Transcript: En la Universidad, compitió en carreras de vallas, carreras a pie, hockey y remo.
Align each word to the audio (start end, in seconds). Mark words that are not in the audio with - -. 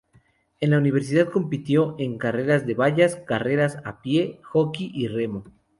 En 0.61 0.71
la 0.71 0.79
Universidad, 0.79 1.29
compitió 1.29 1.95
en 1.99 2.17
carreras 2.17 2.65
de 2.65 2.73
vallas, 2.73 3.17
carreras 3.17 3.77
a 3.85 4.01
pie, 4.01 4.39
hockey 4.43 4.89
y 4.95 5.07
remo. 5.07 5.43